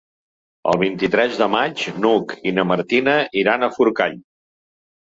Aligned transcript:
El 0.71 0.79
vint-i-tres 0.83 1.37
de 1.41 1.49
maig 1.57 1.83
n'Hug 2.01 2.35
i 2.53 2.57
na 2.59 2.67
Martina 2.73 3.17
iran 3.45 3.69
a 3.69 3.73
Forcall. 3.79 4.23